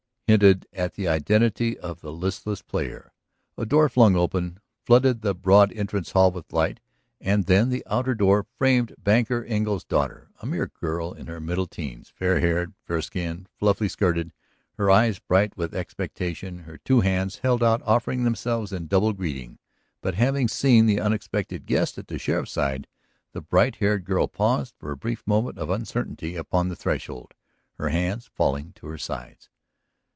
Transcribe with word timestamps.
hinted 0.27 0.65
at 0.71 0.93
the 0.93 1.09
identity 1.09 1.77
of 1.79 1.99
the 1.99 2.09
listless 2.09 2.61
player, 2.61 3.11
a 3.57 3.65
door 3.65 3.89
flung 3.89 4.15
open 4.15 4.61
flooded 4.85 5.19
the 5.21 5.35
broad 5.35 5.73
entrance 5.73 6.11
hall 6.11 6.31
with 6.31 6.53
light. 6.53 6.79
And 7.19 7.47
then 7.47 7.67
the 7.67 7.83
outer 7.85 8.15
door 8.15 8.47
framed 8.57 8.95
banker 8.97 9.43
Engle's 9.43 9.83
daughter, 9.83 10.29
a 10.41 10.45
mere 10.45 10.67
girl 10.67 11.11
in 11.11 11.27
her 11.27 11.41
middle 11.41 11.67
teens, 11.67 12.13
fair 12.15 12.39
haired, 12.39 12.71
fair 12.85 13.01
skinned, 13.01 13.49
fluffy 13.59 13.89
skirted, 13.89 14.31
her 14.77 14.89
eyes 14.89 15.19
bright 15.19 15.57
with 15.57 15.75
expectation, 15.75 16.59
her 16.59 16.77
two 16.77 17.01
hands 17.01 17.39
held 17.39 17.61
out 17.61 17.81
offering 17.83 18.23
themselves 18.23 18.71
in 18.71 18.87
doubled 18.87 19.17
greetings. 19.17 19.59
But, 19.99 20.15
having 20.15 20.47
seen 20.47 20.85
the 20.85 21.01
unexpected 21.01 21.65
guest 21.65 21.97
at 21.97 22.07
the 22.07 22.17
sheriff's 22.17 22.53
side, 22.53 22.87
the 23.33 23.41
bright 23.41 23.75
haired 23.75 24.05
girl 24.05 24.29
paused 24.29 24.75
for 24.77 24.91
a 24.91 24.95
brief 24.95 25.27
moment 25.27 25.57
of 25.57 25.69
uncertainty 25.69 26.37
upon 26.37 26.69
the 26.69 26.75
threshold, 26.77 27.33
her 27.73 27.89
hands 27.89 28.29
falling 28.33 28.71
to 28.75 28.87
her 28.87 28.97
sides. 28.97 29.49